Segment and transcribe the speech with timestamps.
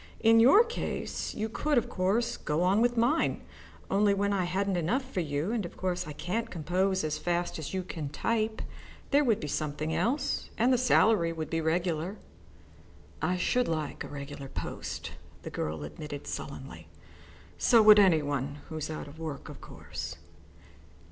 [0.19, 3.43] In your case you could, of course, go on with mine,
[3.91, 7.59] only when I hadn't enough for you, and of course I can't compose as fast
[7.59, 8.63] as you can type,
[9.11, 12.17] there would be something else, and the salary would be regular."
[13.21, 15.11] "I should like a regular post,"
[15.43, 16.87] the girl admitted sullenly.
[17.59, 20.15] "So would any one who's out of work, of course."